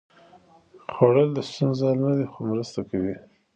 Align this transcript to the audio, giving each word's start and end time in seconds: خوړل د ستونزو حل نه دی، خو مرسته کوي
خوړل 0.93 1.29
د 1.33 1.39
ستونزو 1.49 1.83
حل 1.89 1.99
نه 2.07 2.13
دی، 2.17 2.25
خو 2.31 2.39
مرسته 2.51 2.79
کوي 2.89 3.15